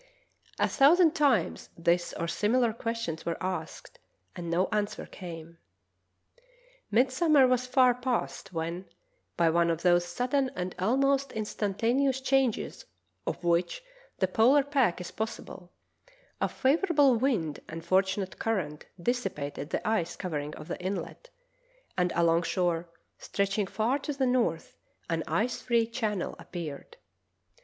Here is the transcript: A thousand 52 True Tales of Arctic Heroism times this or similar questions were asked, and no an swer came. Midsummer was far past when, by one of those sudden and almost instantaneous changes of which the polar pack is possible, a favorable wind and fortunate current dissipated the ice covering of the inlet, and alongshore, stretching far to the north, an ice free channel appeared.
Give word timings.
A 0.57 0.67
thousand 0.67 1.09
52 1.09 1.09
True 1.13 1.13
Tales 1.13 1.37
of 1.37 1.45
Arctic 1.45 1.59
Heroism 1.59 1.59
times 1.61 1.85
this 1.85 2.13
or 2.23 2.27
similar 2.27 2.73
questions 2.73 3.23
were 3.27 3.37
asked, 3.39 3.99
and 4.35 4.49
no 4.49 4.67
an 4.71 4.87
swer 4.87 5.11
came. 5.11 5.59
Midsummer 6.89 7.45
was 7.47 7.67
far 7.67 7.93
past 7.93 8.51
when, 8.51 8.85
by 9.37 9.51
one 9.51 9.69
of 9.69 9.83
those 9.83 10.03
sudden 10.03 10.49
and 10.55 10.73
almost 10.79 11.31
instantaneous 11.33 12.19
changes 12.19 12.85
of 13.27 13.43
which 13.43 13.83
the 14.17 14.27
polar 14.27 14.63
pack 14.63 14.99
is 14.99 15.11
possible, 15.11 15.71
a 16.41 16.49
favorable 16.49 17.15
wind 17.15 17.59
and 17.69 17.85
fortunate 17.85 18.39
current 18.39 18.87
dissipated 18.99 19.69
the 19.69 19.87
ice 19.87 20.15
covering 20.15 20.55
of 20.55 20.67
the 20.67 20.79
inlet, 20.81 21.29
and 21.95 22.11
alongshore, 22.15 22.87
stretching 23.19 23.67
far 23.67 23.99
to 23.99 24.13
the 24.13 24.25
north, 24.25 24.75
an 25.11 25.21
ice 25.27 25.61
free 25.61 25.85
channel 25.85 26.35
appeared. 26.39 26.97